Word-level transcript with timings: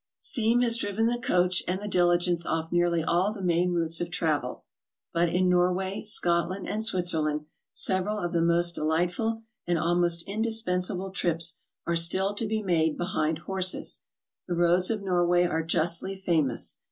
Steam 0.17 0.61
has 0.61 0.77
driven 0.77 1.05
the 1.05 1.19
coach 1.19 1.61
and 1.67 1.79
the 1.79 1.87
diligence 1.87 2.43
off 2.43 2.71
nearly 2.71 3.03
all 3.03 3.31
the 3.31 3.39
main 3.43 3.71
routes 3.71 4.01
of 4.01 4.09
travel, 4.09 4.63
but 5.13 5.29
in 5.29 5.47
Norway, 5.47 6.01
Scotland 6.01 6.67
and 6.67 6.81
HOW 6.81 6.87
TO 6.87 6.91
TRAVEL 6.91 6.97
ABROAD. 7.19 7.43
75 7.73 7.73
Switzerland 7.75 8.01
several 8.01 8.17
of 8.17 8.33
the 8.33 8.41
most 8.41 8.71
delightful 8.73 9.43
and 9.67 9.77
almost 9.77 10.25
indis 10.25 10.65
pensable 10.65 11.13
trips 11.13 11.59
are 11.85 11.95
still 11.95 12.33
to 12.33 12.47
be 12.47 12.63
made 12.63 12.97
behind 12.97 13.37
horses. 13.45 14.01
The 14.47 14.55
roads 14.55 14.89
of 14.89 15.03
Norway 15.03 15.43
are 15.43 15.61
justly 15.61 16.15
famous. 16.15 16.79